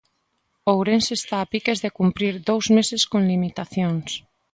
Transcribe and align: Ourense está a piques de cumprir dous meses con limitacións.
Ourense 0.73 1.11
está 1.17 1.37
a 1.41 1.49
piques 1.53 1.81
de 1.83 1.93
cumprir 1.99 2.33
dous 2.49 2.65
meses 2.77 3.01
con 3.11 3.21
limitacións. 3.31 4.09